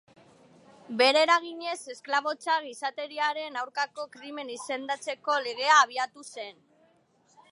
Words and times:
Bere 1.01 1.19
eraginez 1.25 1.75
esklabotza 1.93 2.55
gizateriaren 2.63 3.61
aurkako 3.63 4.07
krimen 4.17 4.51
izendatzeko 4.57 5.39
legea 5.49 5.79
abiatu 5.85 6.25
zen. 6.37 6.61